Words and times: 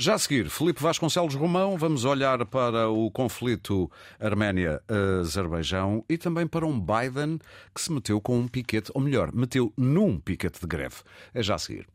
Já 0.00 0.14
a 0.14 0.18
seguir, 0.18 0.48
Felipe 0.48 0.80
Vasconcelos 0.80 1.34
Romão, 1.34 1.76
vamos 1.76 2.04
olhar 2.04 2.46
para 2.46 2.88
o 2.88 3.10
conflito 3.10 3.90
Arménia-Azerbaijão 4.20 6.04
e 6.08 6.16
também 6.16 6.46
para 6.46 6.64
um 6.64 6.80
Biden 6.80 7.40
que 7.74 7.80
se 7.80 7.90
meteu 7.90 8.20
com 8.20 8.38
um 8.38 8.46
piquete, 8.46 8.92
ou 8.94 9.00
melhor, 9.00 9.32
meteu 9.32 9.72
num 9.76 10.20
piquete 10.20 10.60
de 10.60 10.68
greve. 10.68 10.94
É 11.34 11.42
já 11.42 11.56
a 11.56 11.58
seguir. 11.58 11.88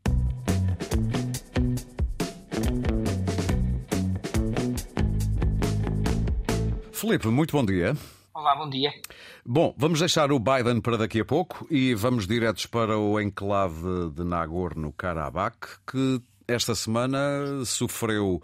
Felipe, 6.92 7.28
muito 7.28 7.52
bom 7.52 7.64
dia. 7.64 7.96
Olá, 8.34 8.54
bom 8.54 8.68
dia. 8.68 8.92
Bom, 9.46 9.74
vamos 9.78 10.00
deixar 10.00 10.30
o 10.30 10.38
Biden 10.38 10.82
para 10.82 10.98
daqui 10.98 11.20
a 11.20 11.24
pouco 11.24 11.66
e 11.70 11.94
vamos 11.94 12.26
diretos 12.26 12.66
para 12.66 12.98
o 12.98 13.18
enclave 13.18 14.10
de 14.14 14.24
Nagorno-Karabakh, 14.24 15.78
que 15.90 16.20
esta 16.46 16.74
semana 16.74 17.64
sofreu, 17.64 18.42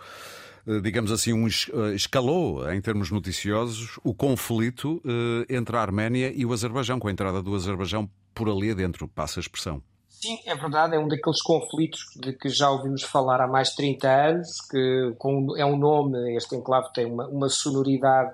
eh, 0.66 0.80
digamos 0.80 1.12
assim, 1.12 1.32
um 1.32 1.46
eh, 1.46 1.94
escalou 1.94 2.70
em 2.70 2.80
termos 2.80 3.10
noticiosos 3.10 3.98
o 4.02 4.14
conflito 4.14 5.00
eh, 5.04 5.54
entre 5.54 5.76
a 5.76 5.80
Arménia 5.80 6.32
e 6.34 6.44
o 6.46 6.52
Azerbaijão, 6.52 6.98
com 6.98 7.08
a 7.08 7.12
entrada 7.12 7.42
do 7.42 7.54
Azerbaijão 7.54 8.08
por 8.34 8.48
ali 8.48 8.70
adentro, 8.70 9.08
passa 9.08 9.40
a 9.40 9.42
expressão. 9.42 9.82
Sim, 10.08 10.38
é 10.44 10.54
verdade, 10.54 10.94
é 10.94 10.98
um 10.98 11.08
daqueles 11.08 11.40
conflitos 11.40 12.00
de 12.14 12.34
que 12.34 12.50
já 12.50 12.68
ouvimos 12.68 13.02
falar 13.02 13.40
há 13.40 13.46
mais 13.46 13.70
de 13.70 13.76
30 13.76 14.08
anos, 14.08 14.60
que 14.70 15.14
com, 15.18 15.56
é 15.56 15.64
um 15.64 15.78
nome, 15.78 16.36
este 16.36 16.54
enclave 16.54 16.92
tem 16.92 17.06
uma, 17.06 17.26
uma 17.26 17.48
sonoridade 17.48 18.30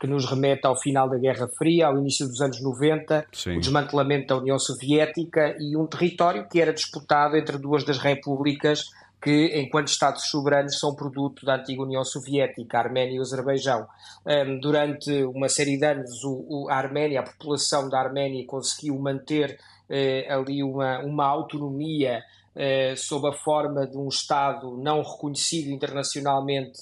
que 0.00 0.06
nos 0.06 0.24
remete 0.26 0.66
ao 0.66 0.76
final 0.76 1.08
da 1.08 1.18
Guerra 1.18 1.48
Fria, 1.48 1.86
ao 1.86 1.98
início 1.98 2.26
dos 2.26 2.40
anos 2.40 2.60
90, 2.60 3.26
Sim. 3.32 3.56
o 3.56 3.60
desmantelamento 3.60 4.28
da 4.28 4.36
União 4.36 4.58
Soviética 4.58 5.56
e 5.58 5.76
um 5.76 5.86
território 5.86 6.48
que 6.48 6.60
era 6.60 6.72
disputado 6.72 7.36
entre 7.36 7.58
duas 7.58 7.84
das 7.84 7.98
repúblicas 7.98 8.90
que, 9.20 9.58
enquanto 9.58 9.88
Estados 9.88 10.28
soberanos, 10.28 10.78
são 10.78 10.94
produto 10.94 11.44
da 11.44 11.56
antiga 11.56 11.82
União 11.82 12.04
Soviética, 12.04 12.78
Arménia 12.78 13.16
e 13.16 13.20
Azerbaijão. 13.20 13.86
Um, 14.24 14.60
durante 14.60 15.24
uma 15.24 15.48
série 15.48 15.76
de 15.76 15.84
anos, 15.84 16.22
o, 16.24 16.46
o, 16.48 16.70
a 16.70 16.76
Arménia, 16.76 17.20
a 17.20 17.24
população 17.24 17.88
da 17.88 17.98
Arménia 17.98 18.46
conseguiu 18.46 18.98
manter 18.98 19.58
uh, 19.88 20.32
ali 20.32 20.62
uma, 20.62 21.00
uma 21.00 21.26
autonomia 21.26 22.22
uh, 22.54 22.96
sob 22.96 23.28
a 23.28 23.32
forma 23.32 23.86
de 23.86 23.96
um 23.96 24.08
Estado 24.08 24.76
não 24.76 25.02
reconhecido 25.02 25.70
internacionalmente 25.70 26.80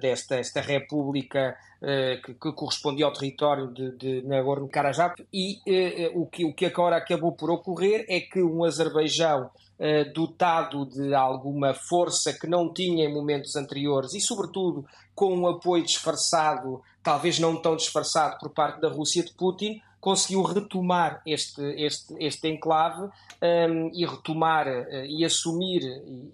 desta 0.00 0.36
esta 0.36 0.60
república 0.60 1.56
uh, 1.82 2.22
que, 2.22 2.34
que, 2.34 2.52
correspondia 2.52 3.04
ao 3.04 3.12
território 3.12 3.68
de, 3.72 3.96
de 3.96 4.22
Nagorno-Karabakh. 4.22 5.26
E 5.32 5.58
uh, 6.12 6.20
o, 6.22 6.26
que, 6.26 6.44
o 6.44 6.54
que 6.54 6.66
agora 6.66 6.96
acabou 6.96 7.32
por 7.32 7.50
ocorrer 7.50 8.06
é 8.08 8.20
que 8.20 8.42
um 8.42 8.64
Azerbaijão 8.64 9.50
dotado 10.14 10.86
de 10.86 11.12
alguma 11.12 11.74
força 11.74 12.32
que 12.32 12.46
não 12.46 12.72
tinha 12.72 13.06
em 13.06 13.12
momentos 13.12 13.56
anteriores 13.56 14.14
e, 14.14 14.20
sobretudo, 14.20 14.86
com 15.16 15.34
um 15.36 15.48
apoio 15.48 15.82
disfarçado, 15.82 16.80
talvez 17.02 17.40
não 17.40 17.60
tão 17.60 17.74
disfarçado, 17.74 18.38
por 18.38 18.50
parte 18.50 18.80
da 18.80 18.88
Rússia 18.88 19.24
de 19.24 19.32
Putin, 19.32 19.82
conseguiu 20.04 20.42
retomar 20.42 21.22
este, 21.24 21.62
este, 21.82 22.14
este 22.20 22.46
enclave 22.46 23.04
um, 23.40 23.90
e 23.94 24.04
retomar 24.04 24.68
uh, 24.68 25.06
e 25.06 25.24
assumir 25.24 25.82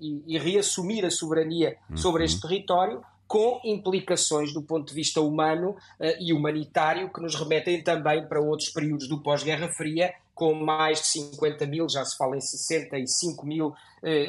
e, 0.00 0.24
e, 0.26 0.36
reassumir 0.36 1.04
a 1.04 1.10
soberania 1.10 1.76
uhum. 1.88 1.96
sobre 1.96 2.24
este 2.24 2.40
território 2.40 3.00
com 3.28 3.60
implicações 3.62 4.52
do 4.52 4.60
ponto 4.60 4.88
de 4.88 4.94
vista 4.94 5.20
humano 5.20 5.70
uh, 5.70 6.04
e 6.18 6.32
humanitário 6.32 7.12
que 7.12 7.20
nos 7.20 7.36
remetem 7.36 7.80
também 7.80 8.26
para 8.26 8.40
outros 8.40 8.70
períodos 8.70 9.06
do 9.06 9.22
pós-Guerra 9.22 9.68
Fria, 9.68 10.12
com 10.34 10.52
mais 10.52 11.02
de 11.02 11.06
50 11.06 11.64
mil, 11.66 11.88
já 11.88 12.04
se 12.04 12.16
fala 12.16 12.36
em 12.36 12.40
65 12.40 13.46
mil 13.46 13.68
uh, 13.68 13.74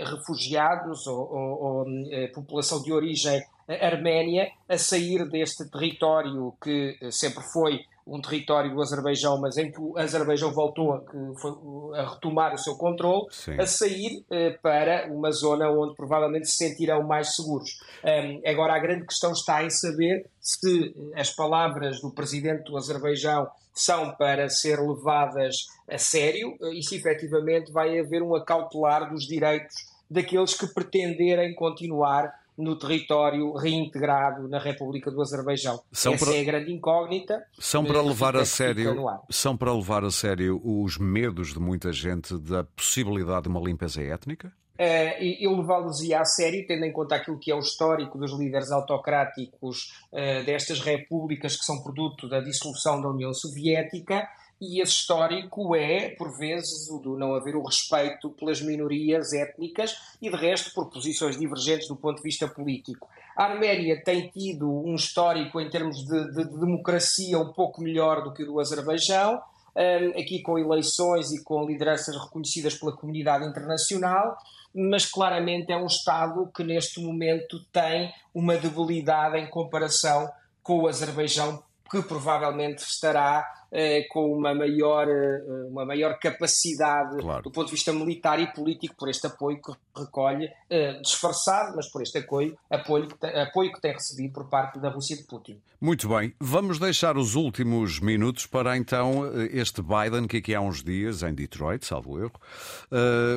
refugiados 0.06 1.08
ou, 1.08 1.20
ou, 1.20 1.64
ou 1.64 1.86
população 2.32 2.80
de 2.84 2.94
origem 2.94 3.44
arménia 3.68 4.52
a 4.70 4.78
sair 4.78 5.28
deste 5.30 5.68
território 5.68 6.54
que 6.62 6.98
sempre 7.10 7.42
foi 7.42 7.86
um 8.06 8.22
território 8.22 8.74
do 8.74 8.82
Azerbaijão, 8.82 9.40
mas 9.40 9.58
em 9.58 9.72
que 9.72 9.80
o 9.80 9.98
Azerbaijão 9.98 10.52
voltou 10.52 10.94
a, 10.94 11.02
foi, 11.40 11.52
a 12.00 12.10
retomar 12.10 12.54
o 12.54 12.58
seu 12.58 12.76
controle, 12.76 13.28
Sim. 13.32 13.60
a 13.60 13.66
sair 13.66 14.26
uh, 14.30 14.62
para 14.62 15.08
uma 15.12 15.32
zona 15.32 15.70
onde 15.70 15.96
provavelmente 15.96 16.50
se 16.50 16.58
sentirão 16.58 17.04
mais 17.04 17.36
seguros. 17.36 17.80
Um, 18.04 18.42
agora, 18.50 18.74
a 18.74 18.80
grande 18.80 19.06
questão 19.06 19.32
está 19.32 19.64
em 19.64 19.70
saber 19.70 20.26
se 20.40 20.96
as 21.16 21.30
palavras 21.30 22.02
do 22.02 22.12
presidente 22.12 22.64
do 22.64 22.78
Azerbaijão 22.78 23.48
são 23.74 24.12
para 24.16 24.50
ser 24.50 24.80
levadas 24.80 25.68
a 25.90 25.98
sério 25.98 26.58
uh, 26.60 26.74
e 26.74 26.84
se 26.84 26.96
efetivamente 26.96 27.72
vai 27.72 28.00
haver 28.00 28.22
um 28.22 28.36
acautelar 28.36 29.10
dos 29.10 29.26
direitos 29.26 29.92
daqueles 30.10 30.54
que 30.54 30.68
pretenderem 30.68 31.56
continuar 31.56 32.41
no 32.58 32.78
território 32.78 33.54
reintegrado 33.54 34.48
na 34.48 34.60
República 34.60 35.10
do 35.10 35.22
Azerbaijão. 35.22 35.82
São 35.92 36.14
Essa 36.14 36.26
para... 36.26 36.36
é 36.36 36.42
a 36.42 36.44
grande 36.44 36.72
incógnita. 36.72 37.44
São 37.60 37.84
para 37.84 38.02
levar 38.02 38.36
a 38.36 38.46
sério, 38.46 38.96
são 39.30 39.56
para 39.58 39.74
levar 39.74 40.04
a 40.04 40.12
sério 40.12 40.62
os 40.64 40.98
medos 40.98 41.54
de 41.54 41.60
muita 41.60 41.92
gente 41.92 42.38
da 42.38 42.64
possibilidade 42.64 43.44
de 43.44 43.50
uma 43.50 43.62
limpeza 43.62 44.02
étnica? 44.02 44.52
Uh, 44.82 45.22
eu 45.40 45.56
levá-los-ia 45.56 46.22
a 46.22 46.26
sério, 46.26 46.66
tendo 46.66 46.86
em 46.86 46.92
conta 46.92 47.16
aquilo 47.16 47.38
que 47.38 47.52
é 47.52 47.56
o 47.56 47.60
histórico 47.60 48.18
dos 48.18 48.32
líderes 48.38 48.72
autocráticos 48.72 49.94
uh, 50.12 50.44
destas 50.44 50.80
repúblicas 50.80 51.56
que 51.56 51.64
são 51.64 51.84
produto 51.84 52.28
da 52.28 52.40
dissolução 52.40 53.00
da 53.00 53.10
União 53.10 53.32
Soviética 53.32 54.28
e 54.62 54.80
esse 54.80 54.94
histórico 54.94 55.76
é, 55.76 56.10
por 56.10 56.38
vezes, 56.38 56.88
o 56.92 57.00
do 57.00 57.18
não 57.18 57.34
haver 57.34 57.56
o 57.56 57.64
respeito 57.64 58.30
pelas 58.30 58.62
minorias 58.62 59.34
étnicas 59.34 59.98
e, 60.22 60.30
de 60.30 60.36
resto, 60.36 60.72
por 60.76 60.92
posições 60.92 61.36
divergentes 61.36 61.88
do 61.88 61.96
ponto 61.96 62.18
de 62.18 62.24
vista 62.24 62.48
político. 62.48 63.10
A 63.36 63.46
Arménia 63.46 64.00
tem 64.04 64.30
tido 64.30 64.70
um 64.70 64.94
histórico 64.94 65.60
em 65.60 65.68
termos 65.68 66.06
de, 66.06 66.32
de, 66.32 66.44
de 66.48 66.60
democracia 66.60 67.40
um 67.40 67.52
pouco 67.52 67.82
melhor 67.82 68.24
do 68.24 68.32
que 68.32 68.44
o 68.44 68.46
do 68.46 68.60
Azerbaijão, 68.60 69.42
um, 69.76 70.20
aqui 70.20 70.44
com 70.44 70.60
eleições 70.60 71.32
e 71.32 71.44
com 71.44 71.66
lideranças 71.66 72.16
reconhecidas 72.16 72.76
pela 72.76 72.96
comunidade 72.96 73.46
internacional, 73.46 74.38
mas 74.76 75.06
claramente 75.06 75.72
é 75.72 75.78
um 75.78 75.88
Estado 75.88 76.52
que 76.56 76.64
neste 76.64 77.02
momento 77.02 77.60
tem 77.72 78.14
uma 78.32 78.56
debilidade 78.58 79.38
em 79.38 79.50
comparação 79.50 80.30
com 80.62 80.82
o 80.82 80.88
Azerbaijão, 80.88 81.64
que 81.92 82.02
provavelmente 82.02 82.80
estará 82.84 83.46
eh, 83.70 84.06
com 84.10 84.34
uma 84.34 84.56
maior, 84.56 85.08
eh, 85.10 85.44
uma 85.70 85.86
maior 85.86 86.18
capacidade 86.20 87.18
claro. 87.18 87.44
do 87.44 87.52
ponto 87.52 87.68
de 87.68 87.72
vista 87.72 87.92
militar 87.92 88.40
e 88.40 88.52
político 88.52 88.96
por 88.98 89.10
este 89.10 89.28
apoio 89.28 89.62
que 89.62 89.72
recolhe, 89.98 90.50
eh, 90.70 91.00
disfarçado, 91.02 91.76
mas 91.76 91.90
por 91.90 92.02
este 92.02 92.20
apoio, 92.20 92.58
apoio, 92.70 93.08
que 93.08 93.18
tem, 93.18 93.30
apoio 93.42 93.72
que 93.74 93.82
tem 93.82 93.92
recebido 93.92 94.34
por 94.34 94.50
parte 94.50 94.80
da 94.80 94.90
Rússia 94.90 95.18
de 95.18 95.24
Putin. 95.24 95.62
Muito 95.82 96.08
bem, 96.08 96.34
vamos 96.40 96.80
deixar 96.80 97.18
os 97.18 97.36
últimos 97.36 98.00
minutos 98.00 98.46
para 98.46 98.78
então 98.78 99.30
este 99.52 99.82
Biden, 99.82 100.28
que 100.28 100.38
aqui 100.38 100.56
há 100.56 100.62
uns 100.62 100.84
dias, 100.84 101.24
em 101.24 101.34
Detroit, 101.34 101.86
salvo 101.86 102.20
erro, 102.20 102.40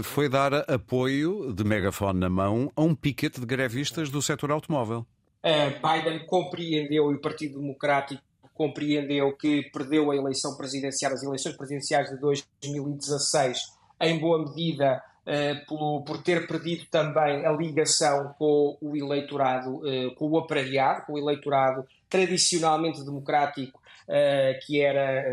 foi 0.02 0.28
dar 0.28 0.52
apoio 0.70 1.52
de 1.52 1.64
megafone 1.64 2.20
na 2.20 2.28
mão 2.28 2.70
a 2.76 2.82
um 2.82 2.94
piquete 2.94 3.40
de 3.40 3.46
grevistas 3.46 4.10
do 4.10 4.20
setor 4.20 4.50
automóvel. 4.50 5.06
Biden 5.42 6.26
compreendeu 6.26 7.10
e 7.10 7.14
o 7.14 7.20
Partido 7.20 7.60
Democrático 7.60 8.22
compreendeu 8.54 9.36
que 9.36 9.62
perdeu 9.72 10.10
a 10.10 10.16
eleição 10.16 10.56
presidencial, 10.56 11.12
as 11.12 11.22
eleições 11.22 11.56
presidenciais 11.56 12.08
de 12.08 12.16
2016, 12.18 13.58
em 14.00 14.18
boa 14.18 14.38
medida 14.38 15.02
uh, 15.26 15.66
por, 15.66 16.02
por 16.04 16.22
ter 16.22 16.46
perdido 16.46 16.86
também 16.90 17.44
a 17.44 17.52
ligação 17.52 18.34
com 18.38 18.78
o 18.80 18.96
eleitorado, 18.96 19.76
uh, 19.76 20.14
com 20.14 20.30
o 20.30 20.38
aparelhado, 20.38 21.04
com 21.06 21.14
o 21.14 21.18
eleitorado 21.18 21.84
tradicionalmente 22.08 23.04
democrático, 23.04 23.80
uh, 24.08 24.66
que 24.66 24.80
era 24.80 25.24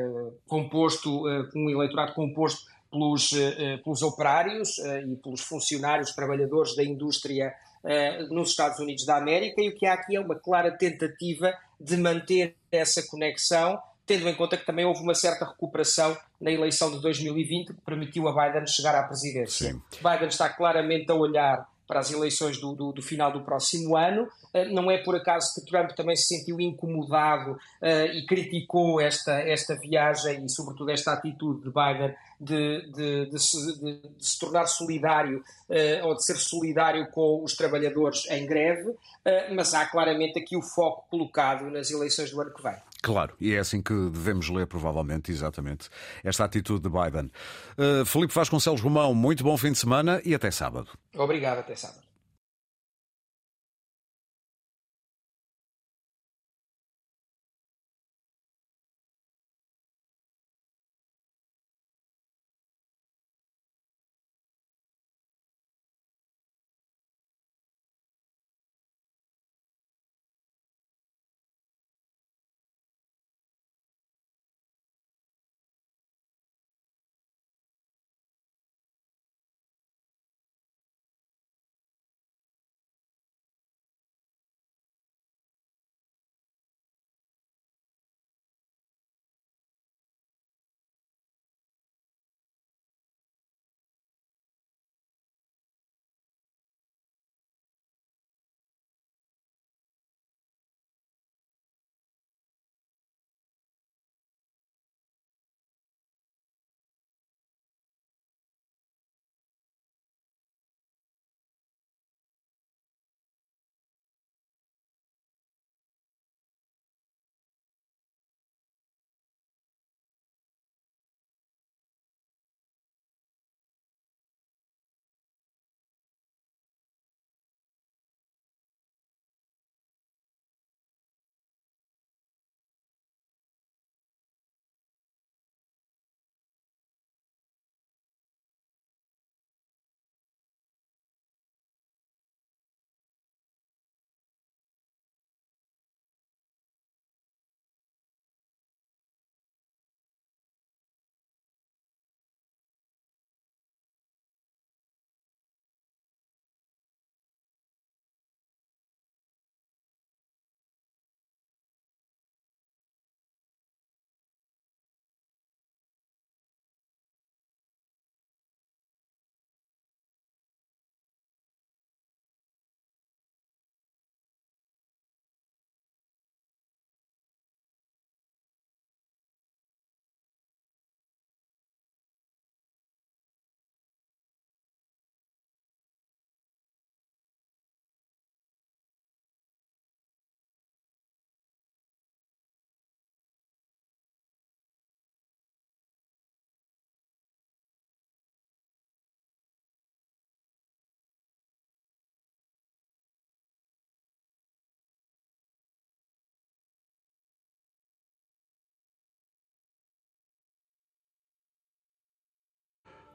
composto, 0.48 1.24
um 1.56 1.70
eleitorado 1.70 2.14
composto 2.14 2.72
pelos, 2.90 3.32
pelos 3.84 4.02
operários 4.02 4.78
e 4.80 5.16
pelos 5.16 5.42
funcionários, 5.42 6.14
trabalhadores 6.14 6.76
da 6.76 6.84
indústria 6.84 7.54
nos 8.30 8.50
Estados 8.50 8.80
Unidos 8.80 9.06
da 9.06 9.16
América, 9.16 9.62
e 9.62 9.70
o 9.70 9.76
que 9.76 9.86
há 9.86 9.94
aqui 9.94 10.18
é 10.18 10.20
uma 10.20 10.36
clara 10.36 10.72
tentativa 10.72 11.54
de 11.80 11.96
manter 11.96 12.56
essa 12.72 13.04
conexão, 13.08 13.82
tendo 14.06 14.28
em 14.28 14.36
conta 14.36 14.58
que 14.58 14.66
também 14.66 14.86
houve 14.86 15.02
uma 15.02 15.14
certa 15.14 15.46
recuperação 15.46 16.18
na 16.40 16.52
eleição 16.52 16.92
de 16.92 17.02
2020 17.02 17.68
que 17.68 17.82
permitiu 17.86 18.28
a 18.28 18.32
Biden 18.34 18.66
chegar 18.68 18.96
à 18.96 19.04
presidência. 19.04 19.72
Sim. 19.72 19.82
Biden 19.98 20.28
está 20.28 20.50
claramente 20.50 21.12
a 21.12 21.16
olhar 21.16 21.68
para 21.92 22.00
as 22.00 22.10
eleições 22.10 22.58
do, 22.58 22.74
do, 22.74 22.94
do, 22.94 23.02
final 23.02 23.34
do 23.34 23.42
próximo 23.42 23.98
ano. 23.98 24.24
Uh, 24.54 24.74
não 24.74 24.90
é 24.90 24.98
por 25.00 25.14
acaso 25.14 25.54
que 25.54 25.70
Trump 25.70 25.92
também 25.92 26.16
se 26.16 26.38
sentiu 26.38 26.62
incomodado 26.62 27.52
uh, 27.52 28.06
e 28.14 28.26
criticou 28.26 29.02
esta, 29.02 29.34
esta 29.34 29.76
viagem 29.76 30.46
e, 30.46 30.50
sobretudo, 30.50 30.90
esta 30.90 31.12
atitude 31.12 31.64
de 31.64 31.70
Biden 31.70 32.16
de, 32.40 32.90
de, 32.94 33.26
de, 33.26 33.38
se, 33.38 33.78
de 33.78 34.00
se, 34.18 34.40
tornar 34.40 34.68
solidário 34.68 35.44
uh, 35.70 36.08
ou 36.08 36.16
de 36.16 36.24
ser 36.24 36.38
solidário 36.38 37.12
com 37.12 37.44
os 37.44 37.58
trabalhadores 37.58 38.26
em 38.32 38.46
greve, 38.46 38.96
mas 39.54 39.74
há 39.74 39.86
claramente 39.86 40.40
aqui 40.40 40.56
o 40.56 40.62
foco 40.62 41.06
colocado 41.10 41.70
nas 41.70 41.92
eleições 41.92 42.32
do 42.32 42.42
ano 42.42 42.54
que 42.54 42.64
vem. 42.64 42.76
Claro, 43.02 43.36
e 43.40 43.54
é 43.54 43.60
assim 43.60 43.82
que 43.82 43.94
devemos 43.94 44.48
ler, 44.50 44.68
provavelmente, 44.68 45.32
exatamente, 45.32 45.90
esta 46.24 46.46
atitude 46.46 46.82
de 46.82 46.90
Biden. 46.90 47.32
Uh, 47.78 48.06
Filipe 48.06 48.34
Vasconcelos 48.34 48.80
Romão, 48.80 49.16
muito 49.16 49.44
bom 49.44 49.58
fim 49.58 49.72
de 49.72 49.80
semana 49.80 50.22
e 50.24 50.36
até 50.36 50.52
sábado. 50.52 50.88
Obrigado, 51.16 51.60
até 51.60 51.76
sábado. 51.76 52.11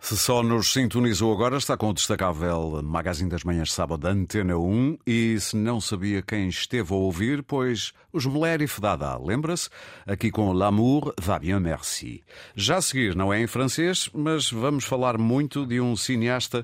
Se 0.06 0.16
só 0.16 0.40
nos 0.40 0.72
sintonizou 0.72 1.32
agora, 1.32 1.56
está 1.56 1.76
com 1.76 1.90
o 1.90 1.92
destacável 1.92 2.80
Magazine 2.80 3.28
das 3.28 3.42
Manhãs 3.42 3.72
Sábado 3.72 4.02
da 4.02 4.10
Antena 4.10 4.56
1 4.56 4.98
e 5.04 5.36
se 5.40 5.56
não 5.56 5.80
sabia 5.80 6.22
quem 6.22 6.46
esteve 6.46 6.94
a 6.94 6.96
ouvir, 6.96 7.42
pois 7.42 7.92
os 8.12 8.24
Mulher 8.24 8.62
e 8.62 8.68
Fedada, 8.68 9.18
lembra-se? 9.18 9.68
Aqui 10.06 10.30
com 10.30 10.52
L'amour 10.52 11.12
va 11.20 11.40
bien 11.40 11.58
merci. 11.58 12.22
Já 12.54 12.76
a 12.76 12.82
seguir, 12.82 13.16
não 13.16 13.34
é 13.34 13.40
em 13.40 13.48
francês, 13.48 14.08
mas 14.14 14.48
vamos 14.48 14.84
falar 14.84 15.18
muito 15.18 15.66
de 15.66 15.80
um 15.80 15.96
cineasta 15.96 16.62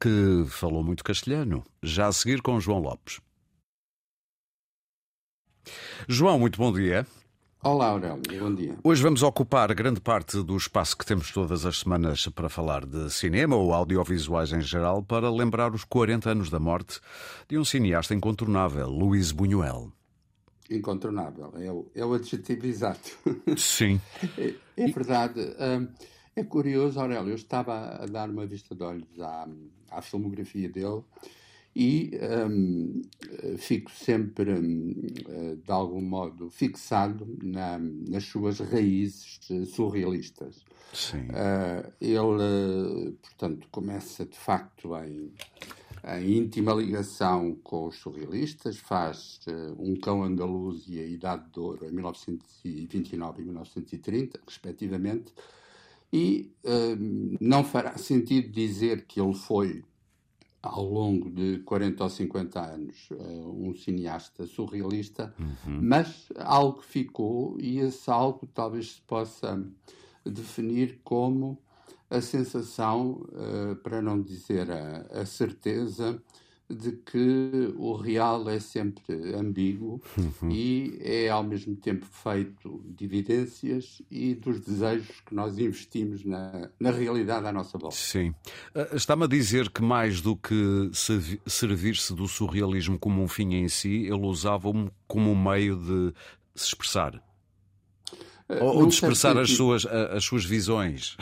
que 0.00 0.44
falou 0.48 0.82
muito 0.82 1.04
castelhano. 1.04 1.64
Já 1.80 2.08
a 2.08 2.12
seguir 2.12 2.42
com 2.42 2.58
João 2.58 2.80
Lopes. 2.80 3.20
João, 6.08 6.40
muito 6.40 6.58
bom 6.58 6.72
dia. 6.72 7.06
Olá, 7.62 7.88
Aurélio, 7.88 8.22
bom 8.40 8.54
dia. 8.54 8.78
Hoje 8.82 9.02
vamos 9.02 9.22
ocupar 9.22 9.74
grande 9.74 10.00
parte 10.00 10.42
do 10.42 10.56
espaço 10.56 10.96
que 10.96 11.04
temos 11.04 11.30
todas 11.30 11.66
as 11.66 11.80
semanas 11.80 12.26
para 12.28 12.48
falar 12.48 12.86
de 12.86 13.10
cinema 13.10 13.54
ou 13.54 13.74
audiovisuais 13.74 14.50
em 14.50 14.62
geral, 14.62 15.02
para 15.02 15.30
lembrar 15.30 15.74
os 15.74 15.84
40 15.84 16.30
anos 16.30 16.48
da 16.48 16.58
morte 16.58 16.98
de 17.46 17.58
um 17.58 17.64
cineasta 17.64 18.14
incontornável, 18.14 18.88
Luís 18.88 19.30
Buñuel. 19.30 19.92
Incontornável, 20.70 21.52
é 21.58 21.70
o, 21.70 21.86
é 21.94 22.02
o 22.02 22.14
adjetivo 22.14 22.66
exato. 22.66 23.10
Sim. 23.58 24.00
é, 24.38 24.54
é 24.78 24.86
verdade. 24.86 25.38
Hum, 25.60 25.86
é 26.34 26.42
curioso, 26.42 26.98
Aurélio, 26.98 27.28
eu 27.28 27.34
estava 27.34 28.02
a 28.02 28.06
dar 28.06 28.30
uma 28.30 28.46
vista 28.46 28.74
de 28.74 28.82
olhos 28.82 29.20
à, 29.20 29.46
à 29.90 30.00
filmografia 30.00 30.70
dele 30.70 31.02
e 31.74 32.10
um, 32.48 33.00
fico 33.56 33.90
sempre, 33.92 34.52
um, 34.52 34.92
de 35.56 35.70
algum 35.70 36.00
modo, 36.00 36.50
fixado 36.50 37.26
na, 37.42 37.78
nas 37.78 38.24
suas 38.24 38.58
raízes 38.58 39.38
surrealistas. 39.72 40.64
Sim. 40.92 41.28
Uh, 41.28 41.92
ele, 42.00 43.12
portanto, 43.22 43.68
começa 43.70 44.26
de 44.26 44.36
facto 44.36 44.96
em, 44.96 45.32
em 46.04 46.38
íntima 46.38 46.74
ligação 46.74 47.56
com 47.62 47.86
os 47.86 47.96
surrealistas, 47.96 48.76
faz 48.76 49.38
uh, 49.46 49.76
Um 49.78 49.94
Cão 49.94 50.24
Andaluz 50.24 50.88
e 50.88 50.98
A 50.98 51.06
Idade 51.06 51.44
de 51.52 51.60
Ouro 51.60 51.86
em 51.86 51.92
1929 51.92 53.42
e 53.42 53.44
1930, 53.44 54.40
respectivamente, 54.44 55.32
e 56.12 56.52
uh, 56.64 57.36
não 57.40 57.62
fará 57.62 57.96
sentido 57.96 58.50
dizer 58.50 59.04
que 59.06 59.20
ele 59.20 59.34
foi 59.34 59.84
ao 60.62 60.84
longo 60.84 61.30
de 61.30 61.58
40 61.60 62.04
ou 62.04 62.10
50 62.10 62.60
anos, 62.60 63.08
eh, 63.12 63.16
um 63.46 63.74
cineasta 63.74 64.46
surrealista, 64.46 65.34
uhum. 65.38 65.80
mas 65.82 66.28
algo 66.36 66.82
ficou 66.82 67.56
e 67.58 67.78
esse 67.78 68.10
algo 68.10 68.46
talvez 68.52 68.92
se 68.92 69.00
possa 69.02 69.62
definir 70.24 71.00
como 71.02 71.58
a 72.10 72.20
sensação, 72.20 73.26
eh, 73.32 73.74
para 73.76 74.02
não 74.02 74.20
dizer 74.20 74.70
a, 74.70 75.20
a 75.20 75.26
certeza, 75.26 76.22
de 76.70 76.92
que 76.92 77.74
o 77.76 77.94
real 77.94 78.48
é 78.48 78.60
sempre 78.60 79.34
ambíguo 79.34 80.00
uhum. 80.16 80.50
e 80.50 80.98
é 81.00 81.28
ao 81.28 81.42
mesmo 81.42 81.74
tempo 81.74 82.06
feito 82.06 82.80
de 82.86 83.04
evidências 83.04 84.00
e 84.08 84.34
dos 84.36 84.60
desejos 84.60 85.20
que 85.26 85.34
nós 85.34 85.58
investimos 85.58 86.24
na, 86.24 86.70
na 86.78 86.92
realidade 86.92 87.46
à 87.46 87.52
nossa 87.52 87.76
volta. 87.76 87.96
Sim. 87.96 88.32
Ah, 88.72 88.88
está-me 88.92 89.24
a 89.24 89.26
dizer 89.26 89.68
que 89.70 89.82
mais 89.82 90.20
do 90.20 90.36
que 90.36 90.90
servir-se 91.46 92.14
do 92.14 92.28
surrealismo 92.28 92.98
como 92.98 93.20
um 93.20 93.28
fim 93.28 93.54
em 93.54 93.68
si, 93.68 94.04
ele 94.04 94.24
usava-o 94.24 94.90
como 95.08 95.32
um 95.32 95.42
meio 95.42 95.76
de 95.76 96.14
se 96.54 96.68
expressar. 96.68 97.16
Uh, 98.48 98.64
ou 98.64 98.86
de 98.86 98.94
expressar 98.94 99.36
as 99.36 99.50
suas, 99.50 99.86
as 99.86 100.24
suas 100.24 100.44
visões. 100.44 101.16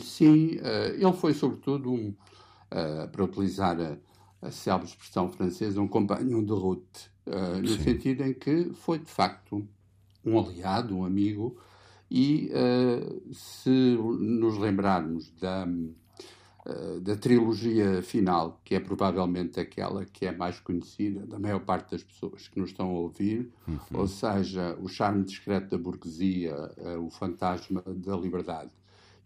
Sim, 0.00 0.56
uh, 0.58 0.94
ele 0.94 1.12
foi 1.12 1.34
sobretudo 1.34 1.92
um, 1.92 2.14
para 3.10 3.24
utilizar 3.24 3.80
a 3.80 3.96
célebre 4.50 4.88
expressão 4.88 5.28
francesa, 5.28 5.80
um 5.80 5.88
companheiro 5.88 6.44
de 6.44 6.52
route, 6.52 7.10
uh, 7.26 7.60
no 7.60 7.68
Sim. 7.68 7.82
sentido 7.82 8.22
em 8.22 8.32
que 8.32 8.72
foi 8.74 8.98
de 8.98 9.10
facto 9.10 9.66
um 10.24 10.38
aliado, 10.38 10.96
um 10.96 11.04
amigo, 11.04 11.56
e 12.10 12.50
uh, 12.50 13.34
se 13.34 13.70
nos 13.70 14.56
lembrarmos 14.56 15.30
da, 15.32 15.66
uh, 15.66 17.00
da 17.00 17.16
trilogia 17.16 18.02
final, 18.02 18.60
que 18.64 18.74
é 18.74 18.80
provavelmente 18.80 19.60
aquela 19.60 20.04
que 20.04 20.26
é 20.26 20.32
mais 20.32 20.58
conhecida 20.58 21.26
da 21.26 21.38
maior 21.38 21.60
parte 21.60 21.92
das 21.92 22.02
pessoas 22.02 22.48
que 22.48 22.58
nos 22.58 22.70
estão 22.70 22.88
a 22.88 22.98
ouvir, 22.98 23.50
uhum. 23.68 23.78
ou 23.92 24.08
seja, 24.08 24.76
o 24.80 24.88
charme 24.88 25.24
discreto 25.24 25.70
da 25.70 25.78
burguesia, 25.78 26.54
o 27.00 27.10
fantasma 27.10 27.82
da 27.86 28.16
liberdade 28.16 28.70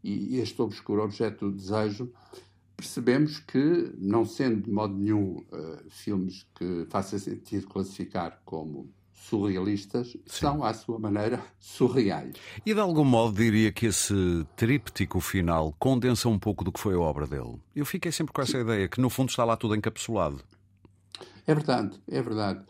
e 0.05 0.39
este 0.39 0.61
obscuro 0.61 1.03
objeto 1.03 1.51
do 1.51 1.57
desejo, 1.57 2.13
percebemos 2.77 3.39
que, 3.39 3.93
não 3.99 4.25
sendo 4.25 4.63
de 4.63 4.71
modo 4.71 4.95
nenhum 4.95 5.39
uh, 5.53 5.91
filmes 5.91 6.47
que 6.55 6.87
faça 6.91 7.19
sentido 7.19 7.67
classificar 7.67 8.41
como 8.45 8.93
surrealistas, 9.13 10.09
Sim. 10.09 10.21
são, 10.27 10.65
à 10.65 10.75
sua 10.75 10.99
maneira, 10.99 11.43
surreais. 11.59 12.35
E 12.65 12.75
de 12.75 12.81
algum 12.81 13.05
modo 13.05 13.37
diria 13.37 13.73
que 13.73 13.87
esse 13.87 14.15
tríptico 14.57 15.21
final 15.21 15.75
condensa 15.79 16.29
um 16.29 16.39
pouco 16.39 16.63
do 16.63 16.71
que 16.71 16.81
foi 16.81 16.95
a 16.95 17.01
obra 17.01 17.27
dele. 17.27 17.59
Eu 17.75 17.87
fiquei 17.87 18.13
sempre 18.13 18.33
com 18.33 18.43
essa 18.43 18.53
Sim. 18.53 18.61
ideia, 18.61 18.89
que 18.89 19.01
no 19.01 19.09
fundo 19.09 19.31
está 19.31 19.45
lá 19.45 19.57
tudo 19.57 19.75
encapsulado. 19.75 20.43
É 21.47 21.55
verdade, 21.55 21.99
é 22.09 22.21
verdade. 22.21 22.65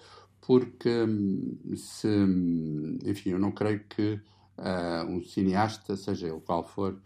Porque 0.46 0.90
hum, 0.90 1.58
se, 1.75 2.06
hum, 2.06 2.99
enfim, 3.04 3.30
eu 3.30 3.38
não 3.38 3.50
creio 3.50 3.80
que 3.88 4.20
uh, 4.58 5.08
um 5.08 5.23
cineasta, 5.23 5.96
seja 5.96 6.28
ele 6.28 6.40
qual 6.40 6.62
for, 6.62 6.96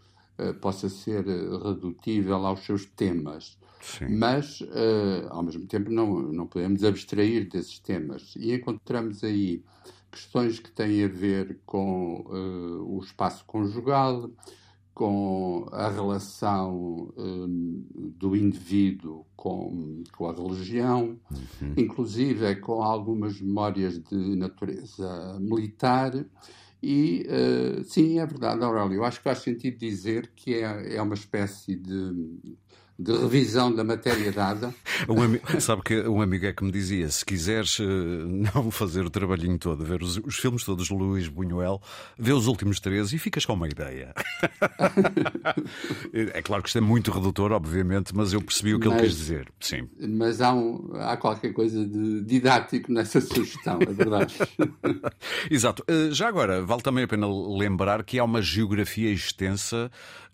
possa 0.53 0.89
ser 0.89 1.27
eh, 1.27 1.57
redutível 1.63 2.45
aos 2.45 2.65
seus 2.65 2.85
temas. 2.85 3.57
Sim. 3.81 4.09
Mas, 4.09 4.61
uh, 4.61 5.27
ao 5.29 5.41
mesmo 5.41 5.65
tempo, 5.65 5.89
não, 5.89 6.21
não 6.21 6.45
podemos 6.45 6.83
abstrair 6.83 7.47
desses 7.49 7.79
temas. 7.79 8.33
E 8.37 8.53
encontramos 8.53 9.23
aí 9.23 9.63
questões 10.11 10.59
que 10.59 10.71
têm 10.71 11.03
a 11.03 11.07
ver 11.07 11.59
com 11.65 12.25
uh, 12.27 12.95
o 12.95 12.99
espaço 12.99 13.45
conjugal, 13.45 14.29
com 14.93 15.65
a 15.71 15.89
relação 15.89 17.13
um, 17.15 17.85
do 18.17 18.35
indivíduo 18.35 19.25
com, 19.33 20.03
com 20.11 20.29
a 20.29 20.33
religião, 20.33 21.17
uhum. 21.31 21.73
inclusive 21.77 22.43
é 22.43 22.55
com 22.55 22.83
algumas 22.83 23.39
memórias 23.39 23.97
de 23.97 24.35
natureza 24.35 25.37
militar 25.39 26.11
e 26.81 27.27
uh, 27.27 27.83
sim, 27.83 28.19
é 28.19 28.25
verdade, 28.25 28.63
Aurélio. 28.63 28.95
Eu 28.95 29.03
acho 29.03 29.17
que 29.17 29.23
faz 29.23 29.39
sentido 29.39 29.77
dizer 29.77 30.31
que 30.35 30.55
é, 30.55 30.95
é 30.95 31.01
uma 31.01 31.13
espécie 31.13 31.75
de 31.75 32.57
de 32.99 33.13
revisão 33.13 33.73
da 33.73 33.83
matéria 33.83 34.31
dada. 34.31 34.75
Um 35.07 35.21
amigo, 35.21 35.61
sabe 35.61 35.81
que 35.81 36.01
um 36.01 36.21
amigo 36.21 36.45
é 36.45 36.51
que 36.51 36.61
me 36.61 36.71
dizia: 36.71 37.09
se 37.09 37.23
quiseres 37.23 37.79
eh, 37.79 37.83
não 37.85 38.69
fazer 38.69 39.05
o 39.05 39.09
trabalhinho 39.09 39.57
todo, 39.57 39.85
ver 39.85 40.03
os, 40.03 40.17
os 40.17 40.35
filmes 40.35 40.65
todos 40.65 40.87
de 40.87 40.93
Luís 40.93 41.29
Buñuel, 41.29 41.81
vê 42.17 42.33
os 42.33 42.47
últimos 42.47 42.81
três 42.81 43.13
e 43.13 43.17
ficas 43.17 43.45
com 43.45 43.53
uma 43.53 43.67
ideia. 43.67 44.13
é 46.11 46.41
claro 46.41 46.61
que 46.61 46.67
isto 46.67 46.77
é 46.77 46.81
muito 46.81 47.11
redutor, 47.11 47.53
obviamente, 47.53 48.13
mas 48.13 48.33
eu 48.33 48.41
percebi 48.41 48.73
o 48.73 48.79
que 48.79 48.89
mas, 48.89 48.97
ele 48.97 49.07
quis 49.07 49.17
dizer. 49.17 49.47
Sim. 49.61 49.87
Mas 49.99 50.41
há, 50.41 50.53
um, 50.53 50.91
há 50.95 51.15
qualquer 51.15 51.53
coisa 51.53 51.85
de 51.85 52.21
didático 52.23 52.91
nessa 52.91 53.21
sugestão, 53.21 53.79
é 53.81 53.93
verdade. 53.93 54.35
Exato. 55.49 55.81
Eh, 55.87 56.09
já 56.11 56.27
agora, 56.27 56.61
vale 56.61 56.81
também 56.81 57.05
a 57.05 57.07
pena 57.07 57.27
lembrar 57.57 58.03
que 58.03 58.19
há 58.19 58.23
uma 58.23 58.41
geografia 58.41 59.09
extensa 59.11 59.89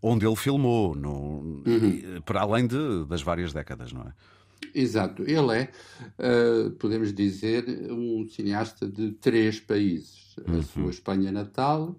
onde 0.08 0.24
ele 0.24 0.36
filmou, 0.36 0.94
no, 0.94 1.64
uhum. 1.66 2.22
para 2.24 2.42
além 2.42 2.68
de, 2.68 3.06
das 3.06 3.24
várias 3.24 3.52
décadas, 3.52 3.92
não 3.92 4.04
é? 4.04 4.14
Exato. 4.74 5.24
Ele 5.24 5.52
é, 5.58 5.72
uh, 6.20 6.70
podemos 6.74 7.12
dizer, 7.12 7.66
um 7.92 8.28
cineasta 8.30 8.88
de 8.88 9.14
três 9.14 9.60
países. 9.60 10.36
Uhum. 10.48 10.60
A 10.60 10.64
sua 10.64 10.90
Espanha 10.92 11.32
natal, 11.32 11.96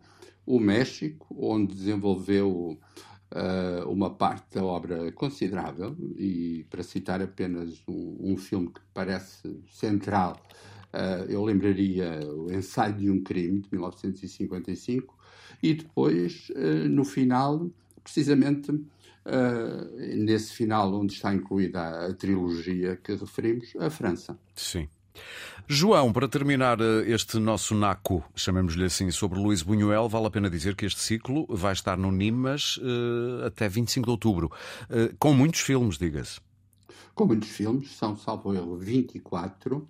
o 0.46 0.60
México, 0.60 1.34
onde 1.36 1.74
desenvolveu 1.74 2.78
uh, 3.34 3.90
uma 3.90 4.10
parte 4.10 4.54
da 4.54 4.64
obra 4.64 5.10
considerável, 5.10 5.96
e 6.16 6.64
para 6.70 6.84
citar 6.84 7.20
apenas 7.20 7.82
um, 7.88 8.18
um 8.20 8.36
filme 8.36 8.68
que 8.68 8.80
parece 8.94 9.60
central, 9.68 10.40
uh, 10.94 11.28
eu 11.28 11.42
lembraria 11.42 12.20
o 12.24 12.52
Ensaio 12.52 12.94
de 12.94 13.10
um 13.10 13.20
Crime, 13.20 13.62
de 13.62 13.68
1955, 13.72 15.12
e 15.60 15.74
depois, 15.74 16.52
no 16.90 17.02
final, 17.02 17.70
precisamente 18.06 18.70
uh, 18.70 19.96
nesse 20.24 20.52
final 20.52 20.94
onde 20.94 21.14
está 21.14 21.34
incluída 21.34 22.06
a, 22.06 22.14
trilogia 22.14 22.96
que 22.96 23.14
referimos, 23.14 23.74
a 23.80 23.90
França. 23.90 24.38
Sim. 24.54 24.88
João, 25.66 26.12
para 26.12 26.28
terminar 26.28 26.78
eh, 26.80 27.10
este 27.10 27.38
nosso 27.38 27.74
naco, 27.74 28.22
chamemos-lhe 28.36 28.84
assim, 28.84 29.10
sobre 29.10 29.40
Luís 29.40 29.62
Buñuel, 29.62 30.08
vale 30.08 30.26
a 30.26 30.30
pena 30.30 30.48
dizer 30.48 30.76
que 30.76 30.84
este 30.84 31.00
ciclo 31.00 31.46
vai 31.48 31.72
estar 31.72 31.96
no 31.96 32.12
Nimas 32.12 32.76
uh, 32.76 33.46
até 33.46 33.66
25 33.66 34.04
de 34.04 34.10
outubro, 34.10 34.52
uh, 34.90 35.16
com 35.18 35.32
muitos 35.32 35.60
filmes, 35.60 35.96
diga-se. 35.98 36.38
Com 37.14 37.26
muitos 37.26 37.48
filmes, 37.48 37.96
são, 37.96 38.14
salvo 38.14 38.54
erro, 38.54 38.76
24, 38.76 39.88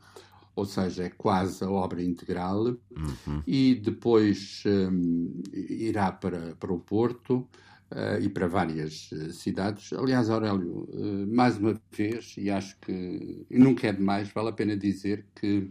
ou 0.54 0.64
seja, 0.64 1.02
é 1.02 1.11
quase 1.11 1.62
a 1.64 1.68
obra 1.68 2.02
integral, 2.02 2.62
uhum. 2.64 3.42
e 3.46 3.75
depois 3.75 4.62
um, 4.64 5.42
irá 5.52 6.12
para, 6.12 6.54
para 6.54 6.73
o 6.73 6.78
Porto, 6.78 7.46
uh, 7.90 8.21
e 8.21 8.28
para 8.28 8.47
várias 8.47 9.11
uh, 9.12 9.33
cidades. 9.33 9.93
Aliás, 9.93 10.31
Aurélio, 10.31 10.88
mais 11.28 11.57
uma 11.59 11.81
vez, 11.90 12.35
e 12.37 12.50
acho 12.50 12.78
que 12.81 13.47
e 13.50 13.59
nunca 13.59 13.88
é 13.88 13.93
demais, 13.93 14.31
vale 14.33 14.49
a 14.49 14.52
pena 14.52 14.76
dizer 14.76 15.26
que 15.35 15.71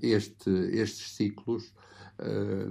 este, 0.00 0.48
estes 0.50 1.14
ciclos, 1.14 1.74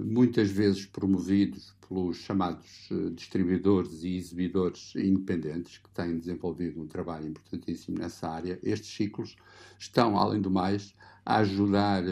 muitas 0.04 0.50
vezes 0.50 0.84
promovidos 0.84 1.76
pelos 1.86 2.16
chamados 2.16 2.88
distribuidores 3.14 4.02
e 4.02 4.16
exibidores 4.16 4.92
independentes, 4.96 5.78
que 5.78 5.88
têm 5.90 6.18
desenvolvido 6.18 6.82
um 6.82 6.88
trabalho 6.88 7.28
importantíssimo 7.28 7.98
nessa 7.98 8.28
área, 8.28 8.58
estes 8.64 8.96
ciclos 8.96 9.36
estão, 9.78 10.18
além 10.18 10.40
do 10.40 10.50
mais, 10.50 10.92
a 11.24 11.36
ajudar 11.36 12.02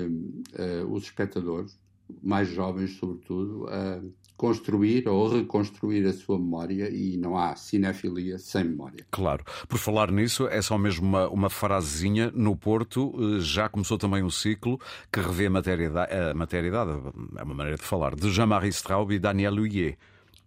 os 0.89 1.03
espectadores, 1.03 1.77
mais 2.23 2.49
jovens 2.49 2.97
sobretudo, 2.97 3.67
a 3.69 4.01
construir 4.41 5.07
ou 5.07 5.29
reconstruir 5.29 6.07
a 6.07 6.15
sua 6.15 6.39
memória 6.39 6.89
e 6.89 7.19
não 7.19 7.37
há 7.37 7.55
cinefilia 7.57 8.39
sem 8.39 8.65
memória. 8.65 9.05
Claro. 9.11 9.45
Por 9.69 9.79
falar 9.79 10.11
nisso, 10.11 10.49
é 10.49 10.63
só 10.63 10.79
mesmo 10.79 11.07
uma, 11.07 11.29
uma 11.29 11.51
frasezinha. 11.51 12.33
No 12.35 12.57
Porto 12.57 13.13
eh, 13.19 13.41
já 13.41 13.69
começou 13.69 13.99
também 13.99 14.23
um 14.23 14.31
ciclo 14.31 14.81
que 15.13 15.21
revê 15.21 15.45
a 15.45 15.51
matéria-idade, 15.51 16.15
a 16.15 16.33
matéria-idade 16.33 16.91
é 17.37 17.43
uma 17.43 17.55
maneira 17.55 17.77
de 17.77 17.85
falar, 17.85 18.15
de 18.15 18.31
Jean-Marie 18.31 18.71
Straub 18.71 19.13
e 19.13 19.19
Daniel 19.19 19.53
Huyer. 19.53 19.99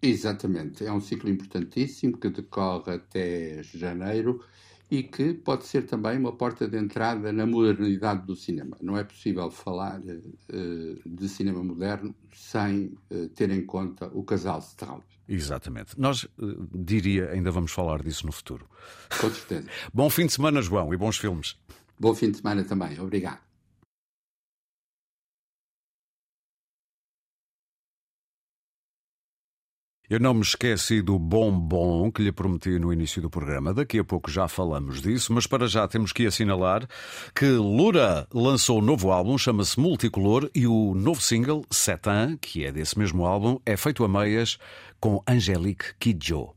Exatamente. 0.01 0.83
É 0.83 0.91
um 0.91 0.99
ciclo 0.99 1.29
importantíssimo 1.29 2.17
que 2.17 2.31
decorre 2.31 2.95
até 2.95 3.61
janeiro 3.61 4.43
e 4.93 5.01
que 5.01 5.33
pode 5.33 5.65
ser 5.65 5.87
também 5.87 6.19
uma 6.19 6.31
porta 6.31 6.67
de 6.67 6.77
entrada 6.77 7.33
na 7.33 7.47
modernidade 7.47 8.27
do 8.27 8.35
cinema. 8.35 8.77
Não 8.79 8.95
é 8.95 9.03
possível 9.03 9.49
falar 9.49 9.99
uh, 9.99 11.01
de 11.03 11.27
cinema 11.27 11.63
moderno 11.63 12.13
sem 12.31 12.95
uh, 13.09 13.27
ter 13.29 13.49
em 13.49 13.65
conta 13.65 14.05
o 14.13 14.23
casal 14.23 14.59
Straub. 14.59 15.01
Exatamente. 15.27 15.99
Nós, 15.99 16.25
uh, 16.25 16.69
diria, 16.71 17.31
ainda 17.31 17.49
vamos 17.49 17.71
falar 17.71 18.03
disso 18.03 18.27
no 18.27 18.31
futuro. 18.31 18.69
Com 19.19 19.31
certeza. 19.31 19.67
Bom 19.91 20.11
fim 20.11 20.27
de 20.27 20.33
semana, 20.33 20.61
João, 20.61 20.93
e 20.93 20.97
bons 20.97 21.17
filmes. 21.17 21.57
Bom 21.99 22.13
fim 22.13 22.29
de 22.29 22.37
semana 22.37 22.63
também. 22.63 22.99
Obrigado. 22.99 23.39
Eu 30.09 30.19
não 30.19 30.33
me 30.33 30.41
esqueci 30.41 31.01
do 31.01 31.17
bombom 31.17 32.11
que 32.11 32.21
lhe 32.21 32.31
prometi 32.31 32.77
no 32.77 32.91
início 32.91 33.21
do 33.21 33.29
programa. 33.29 33.73
Daqui 33.73 33.99
a 33.99 34.03
pouco 34.03 34.29
já 34.29 34.49
falamos 34.49 35.01
disso, 35.01 35.31
mas 35.31 35.47
para 35.47 35.65
já 35.65 35.87
temos 35.87 36.11
que 36.11 36.25
assinalar 36.25 36.85
que 37.33 37.45
Lura 37.45 38.27
lançou 38.33 38.79
um 38.79 38.81
novo 38.81 39.11
álbum, 39.11 39.37
chama-se 39.37 39.79
Multicolor, 39.79 40.49
e 40.53 40.67
o 40.67 40.93
novo 40.93 41.21
single, 41.21 41.65
Setan, 41.71 42.37
que 42.37 42.65
é 42.65 42.71
desse 42.71 42.99
mesmo 42.99 43.25
álbum, 43.25 43.59
é 43.65 43.77
feito 43.77 44.03
a 44.03 44.09
meias 44.09 44.57
com 44.99 45.23
Angelique 45.25 45.95
Kidjo. 45.97 46.53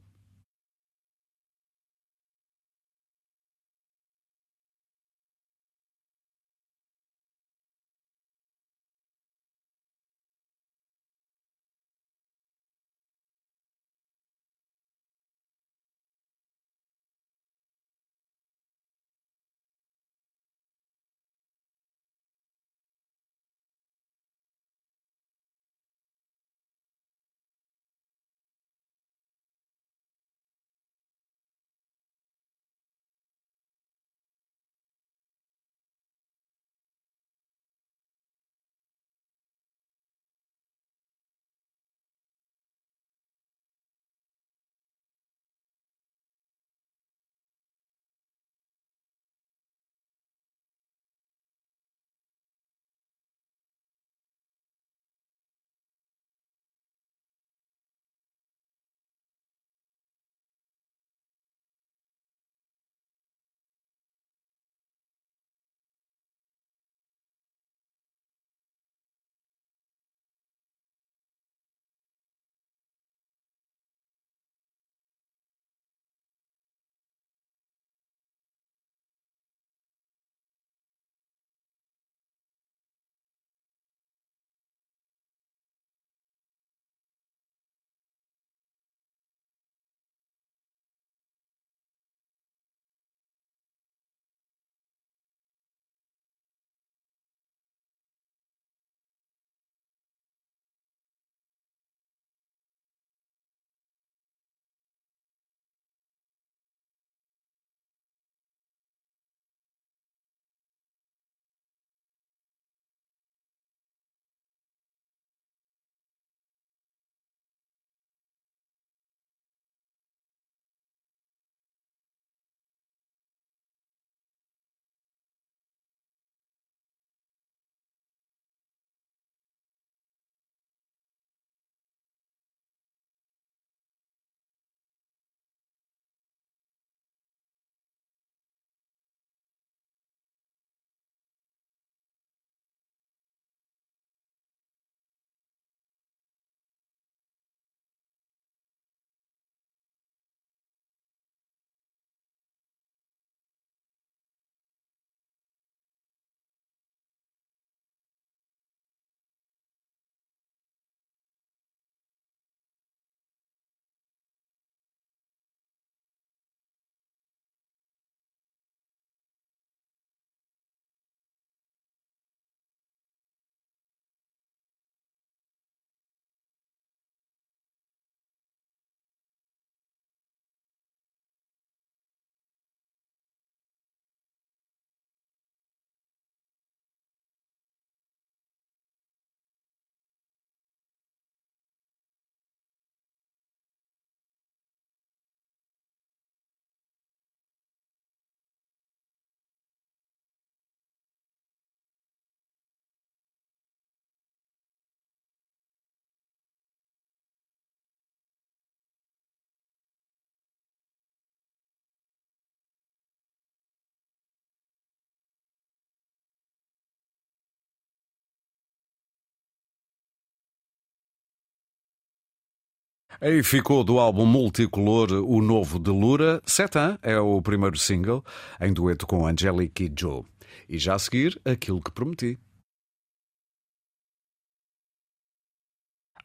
Aí 223.21 223.43
ficou 223.43 223.83
do 223.83 223.99
álbum 223.99 224.27
multicolor 224.27 225.11
O 225.13 225.41
Novo 225.41 225.79
de 225.79 225.91
Lura. 225.91 226.43
Setan 226.45 226.99
é 227.03 227.19
o 227.19 227.41
primeiro 227.41 227.79
single, 227.79 228.23
em 228.61 228.73
dueto 228.73 229.07
com 229.07 229.27
Angelique 229.27 229.85
e 229.85 229.93
Joe. 229.99 230.23
E 230.69 230.79
já 230.79 230.95
a 230.95 230.99
seguir, 230.99 231.41
aquilo 231.45 231.81
que 231.81 231.91
prometi. 231.91 232.39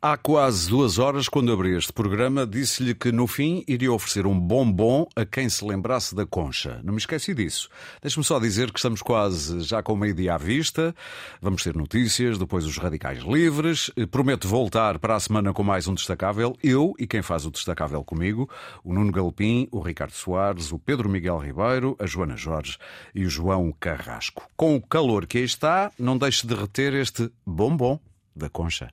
Há 0.04 0.18
quase 0.18 0.68
duas 0.68 0.98
horas, 0.98 1.30
quando 1.30 1.54
abri 1.54 1.78
este 1.78 1.94
programa, 1.94 2.44
disse-lhe 2.44 2.96
que 2.96 3.12
no 3.12 3.28
fim 3.28 3.64
iria 3.68 3.94
oferecer 3.94 4.26
um 4.26 4.40
bombom 4.40 5.06
a 5.16 5.24
quem 5.24 5.48
se 5.48 5.64
lembrasse 5.64 6.16
da 6.16 6.26
concha. 6.26 6.82
Não 6.84 6.94
me 6.94 6.98
esqueci 6.98 7.36
disso. 7.36 7.70
Deixe-me 8.02 8.24
só 8.24 8.40
dizer 8.40 8.72
que 8.72 8.80
estamos 8.80 9.04
quase 9.04 9.62
já 9.62 9.84
com 9.84 9.96
meio-dia 9.96 10.34
à 10.34 10.38
vista. 10.40 10.96
Vamos 11.40 11.62
ter 11.62 11.76
notícias, 11.76 12.40
depois 12.40 12.66
os 12.66 12.80
radicais 12.80 13.20
livres. 13.20 13.92
Prometo 14.10 14.48
voltar 14.48 14.98
para 14.98 15.16
a 15.16 15.20
semana 15.20 15.54
com 15.54 15.62
mais 15.62 15.88
um 15.88 15.94
destacável. 15.94 16.58
Eu 16.64 16.96
e 16.98 17.06
quem 17.06 17.22
faz 17.22 17.46
o 17.46 17.52
destacável 17.52 18.04
comigo, 18.04 18.50
o 18.84 18.96
Nuno 18.96 19.12
Galpim, 19.12 19.68
o 19.72 19.82
Ricardo 19.82 20.14
Soares, 20.14 20.72
o 20.72 20.80
Pedro 20.80 21.08
Miguel 21.08 21.38
Ribeiro, 21.38 21.96
a 22.00 22.08
Joana 22.08 22.36
Jorge 22.36 22.80
e 23.14 23.24
o 23.24 23.30
João 23.30 23.72
Carrasco. 23.80 24.50
Com 24.58 24.76
o 24.76 24.82
calor 24.82 25.28
que 25.28 25.38
aí 25.38 25.44
está, 25.44 25.92
não 26.00 26.18
deixe 26.18 26.48
de 26.48 26.56
reter 26.56 26.92
este 26.96 27.32
bombom 27.46 28.00
da 28.36 28.50
concha. 28.50 28.90